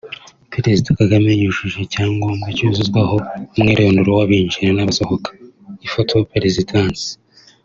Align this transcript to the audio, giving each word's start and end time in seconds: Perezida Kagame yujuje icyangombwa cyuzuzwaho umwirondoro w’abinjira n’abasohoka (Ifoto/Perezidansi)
Perezida 0.53 0.89
Kagame 0.99 1.29
yujuje 1.41 1.77
icyangombwa 1.81 2.47
cyuzuzwaho 2.57 3.15
umwirondoro 3.57 4.09
w’abinjira 4.17 4.71
n’abasohoka 4.73 5.29
(Ifoto/Perezidansi) 5.87 7.07